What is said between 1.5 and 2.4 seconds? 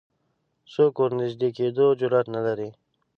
کېدو جرئت